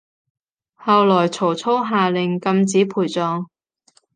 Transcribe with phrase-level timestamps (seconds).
[0.73, 3.47] 後來曹操下令禁止陪葬